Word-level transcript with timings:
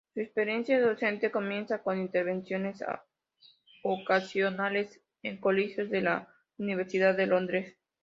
Su 0.15 0.19
experiencia 0.19 0.81
docente 0.81 1.29
comienza 1.29 1.83
con 1.83 1.99
intervenciones 1.99 2.83
ocasionales 3.83 4.99
en 5.21 5.37
colegios 5.39 5.91
de 5.91 6.01
la 6.01 6.27
Universidad 6.57 7.15
de 7.15 7.27
Londres. 7.27 7.77